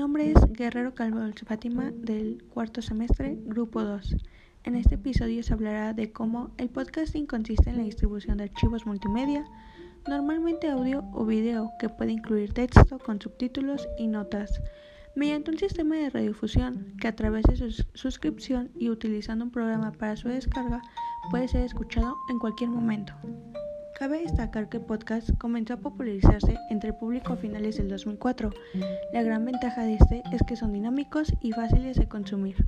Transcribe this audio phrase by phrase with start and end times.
[0.00, 4.16] nombre es Guerrero Calvo Fátima del cuarto semestre, grupo 2.
[4.64, 8.86] En este episodio se hablará de cómo el podcasting consiste en la distribución de archivos
[8.86, 9.44] multimedia,
[10.08, 14.62] normalmente audio o video, que puede incluir texto con subtítulos y notas,
[15.16, 19.92] mediante un sistema de radiodifusión que a través de su suscripción y utilizando un programa
[19.92, 20.80] para su descarga
[21.30, 23.12] puede ser escuchado en cualquier momento.
[24.00, 28.48] Cabe destacar que el podcast comenzó a popularizarse entre el público a finales del 2004.
[29.12, 32.66] La gran ventaja de este es que son dinámicos y fáciles de consumir.